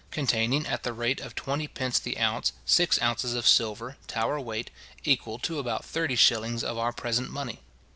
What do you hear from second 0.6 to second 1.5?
at the rate of